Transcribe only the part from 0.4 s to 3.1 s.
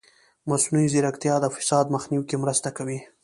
مصنوعي ځیرکتیا د فساد مخنیوي کې مرسته کوي.